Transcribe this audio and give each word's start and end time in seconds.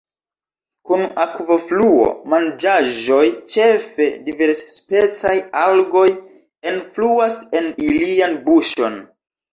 Kun 0.91 1.03
akvofluo 1.23 2.07
manĝaĵoj, 2.33 3.19
ĉefe 3.55 4.09
diversspecaj 4.29 5.35
algoj, 5.65 6.07
enfluas 6.73 7.39
en 7.61 7.69
ilian 7.93 8.39
buŝon. 8.49 8.99